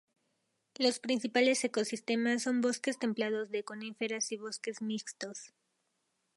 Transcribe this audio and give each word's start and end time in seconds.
Los 0.79 0.97
principales 0.99 1.63
ecosistemas 1.63 2.41
son 2.41 2.59
bosques 2.61 2.97
templados 2.97 3.51
de 3.51 3.63
coníferas 3.63 4.31
y 4.31 4.37
bosques 4.37 4.81
mixtos. 4.81 5.53